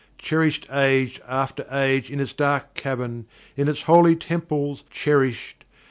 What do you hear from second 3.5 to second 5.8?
in its holy temples cherished.